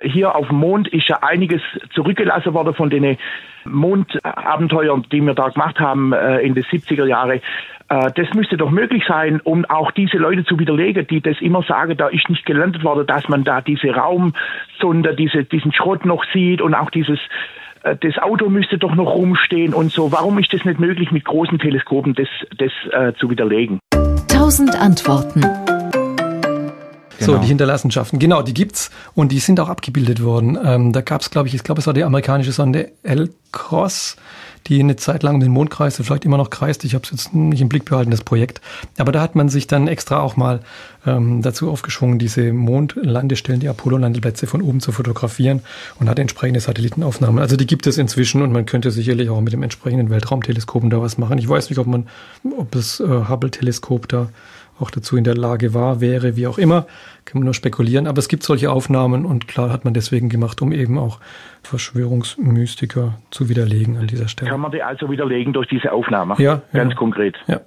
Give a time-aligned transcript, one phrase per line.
[0.00, 1.62] Hier auf dem Mond ist ja einiges
[1.94, 3.16] zurückgelassen worden von den
[3.64, 7.40] Mondabenteuern, die wir da gemacht haben äh, in den 70er Jahren.
[7.88, 11.62] Äh, das müsste doch möglich sein, um auch diese Leute zu widerlegen, die das immer
[11.62, 16.24] sagen, da ist nicht gelandet worden, dass man da diese Raumsonde, diese, diesen Schrott noch
[16.32, 17.18] sieht und auch dieses
[17.82, 20.12] äh, das Auto müsste doch noch rumstehen und so.
[20.12, 22.28] Warum ist das nicht möglich, mit großen Teleskopen das,
[22.58, 23.78] das äh, zu widerlegen?
[24.28, 25.42] Tausend Antworten.
[27.26, 27.38] Genau.
[27.38, 28.18] So, die Hinterlassenschaften.
[28.18, 30.58] Genau, die gibt's und die sind auch abgebildet worden.
[30.62, 34.16] Ähm, da gab's, glaube ich, ich glaube, es war die amerikanische Sonde L-Cross,
[34.66, 36.84] die eine Zeit lang den Mond kreiste, vielleicht immer noch kreist.
[36.84, 38.60] Ich habe es jetzt nicht im Blick behalten, das Projekt.
[38.98, 40.60] Aber da hat man sich dann extra auch mal
[41.06, 45.62] ähm, dazu aufgeschwungen, diese Mondlandestellen, die Apollo-Landeplätze von oben zu fotografieren
[46.00, 47.38] und hat entsprechende Satellitenaufnahmen.
[47.38, 51.00] Also die gibt es inzwischen und man könnte sicherlich auch mit dem entsprechenden Weltraumteleskopen da
[51.00, 51.38] was machen.
[51.38, 52.08] Ich weiß nicht, ob man,
[52.56, 54.28] ob das äh, Hubble-Teleskop da
[54.78, 56.86] auch dazu in der Lage war, wäre, wie auch immer,
[57.24, 58.06] kann man nur spekulieren.
[58.06, 61.18] Aber es gibt solche Aufnahmen und klar hat man deswegen gemacht, um eben auch
[61.62, 64.50] Verschwörungsmystiker zu widerlegen an dieser Stelle.
[64.50, 66.34] Kann man die also widerlegen durch diese Aufnahme?
[66.38, 66.62] Ja.
[66.72, 66.98] Ganz ja.
[66.98, 67.36] konkret.
[67.46, 67.60] Ja, ja.